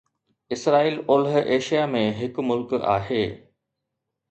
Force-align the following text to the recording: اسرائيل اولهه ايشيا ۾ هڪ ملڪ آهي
اسرائيل 0.53 0.95
اولهه 1.09 1.43
ايشيا 1.57 1.85
۾ 2.01 2.03
هڪ 2.23 2.41
ملڪ 2.51 2.75
آهي 2.97 3.23